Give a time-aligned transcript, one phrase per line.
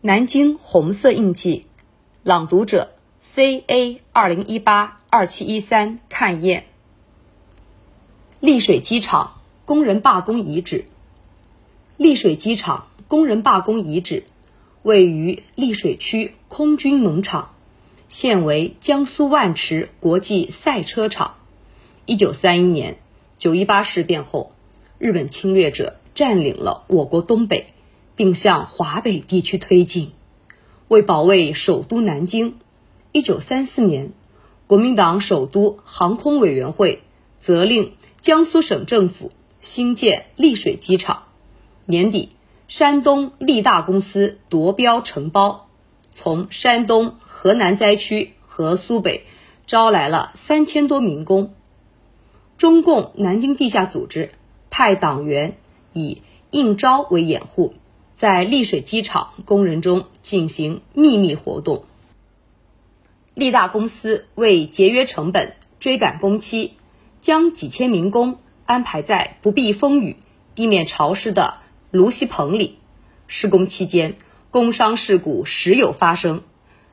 [0.00, 1.64] 南京红色印记，
[2.22, 6.66] 朗读者 C A 二零一八二七一三看燕。
[8.38, 10.84] 丽水机场工人罢工遗址。
[11.96, 14.22] 丽水机场工人罢工遗址
[14.82, 17.56] 位于丽水区空军农场，
[18.08, 21.34] 现为江苏万池国际赛车场。
[22.06, 22.98] 一九三一年
[23.36, 24.52] 九一八事变后，
[24.98, 27.66] 日本侵略者占领了我国东北。
[28.18, 30.10] 并向华北地区推进。
[30.88, 32.56] 为保卫首都南京，
[33.12, 34.10] 一九三四年，
[34.66, 37.04] 国民党首都航空委员会
[37.38, 39.30] 责令江苏省政府
[39.60, 41.22] 兴建丽水机场。
[41.86, 42.30] 年底，
[42.66, 45.68] 山东利大公司夺标承包，
[46.10, 49.24] 从山东、河南灾区和苏北
[49.64, 51.54] 招来了三千多民工。
[52.56, 54.32] 中共南京地下组织
[54.70, 55.56] 派党员
[55.92, 57.74] 以应招为掩护。
[58.18, 61.84] 在丽水机场工人中进行秘密活动。
[63.32, 66.72] 利大公司为节约成本、追赶工期，
[67.20, 70.16] 将几千民工安排在不避风雨、
[70.56, 71.58] 地面潮湿的
[71.92, 72.78] 芦溪棚里。
[73.28, 74.16] 施工期间，
[74.50, 76.42] 工伤事故时有发生。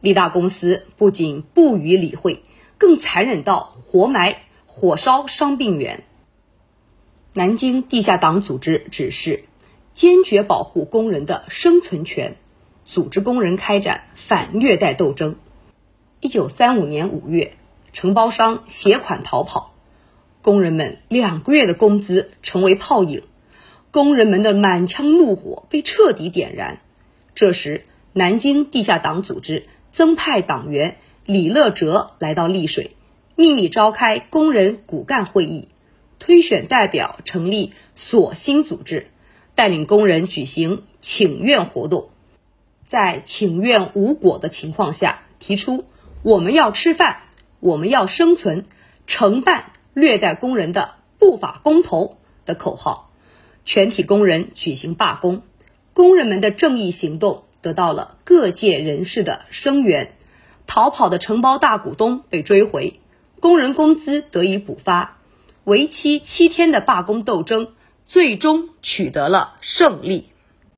[0.00, 2.42] 利大公司不仅不予理会，
[2.78, 6.02] 更残忍到活埋、火烧伤病员。
[7.34, 9.44] 南京地下党组织指示。
[9.92, 12.36] 坚决保护工人的生存权，
[12.86, 15.36] 组织工人开展反虐待斗争。
[16.20, 17.52] 一九三五年五月，
[17.92, 19.74] 承包商携款逃跑，
[20.42, 23.22] 工人们两个月的工资成为泡影，
[23.90, 26.80] 工人们的满腔怒火被彻底点燃。
[27.34, 30.96] 这时，南京地下党组织增派党员
[31.26, 32.92] 李乐哲来到丽水，
[33.34, 35.68] 秘密召开工人骨干会议，
[36.18, 39.08] 推选代表成立索新组织。
[39.60, 42.08] 带领工人举行请愿活动，
[42.82, 45.84] 在请愿无果的情况下，提出
[46.24, 47.24] “我们要吃饭，
[47.58, 48.64] 我们要生存，
[49.06, 53.10] 承办虐待工人的不法工头”的口号，
[53.66, 55.42] 全体工人举行罢工。
[55.92, 60.16] 工人们的正义行动得到了各界人士的声援，
[60.66, 62.98] 逃跑的承包大股东被追回，
[63.40, 65.18] 工人工资得以补发。
[65.64, 67.74] 为期七天的罢工斗争。
[68.10, 70.32] 最终取得了胜利。